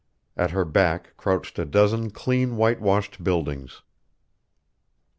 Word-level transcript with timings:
At 0.35 0.49
her 0.49 0.65
back 0.65 1.15
crouched 1.15 1.59
a 1.59 1.63
dozen 1.63 2.09
clean 2.09 2.57
whitewashed 2.57 3.23
buildings. 3.23 3.83